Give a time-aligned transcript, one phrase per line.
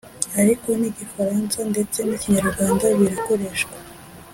[0.41, 3.77] ariko n’igifaransa ndetse n’ikinyarwanda birakoreshwa